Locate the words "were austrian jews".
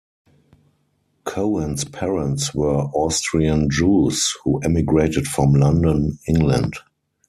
2.55-4.35